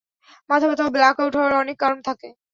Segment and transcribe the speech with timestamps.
[0.49, 2.27] মাথাব্যথা ও ব্ল্যাকআউট হওয়ার অনেক কারণ থাকে।